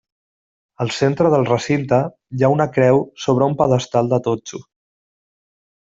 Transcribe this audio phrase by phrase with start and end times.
[0.85, 2.01] Al centre del recinte
[2.39, 4.67] hi ha una creu sobre un pedestal de totxo.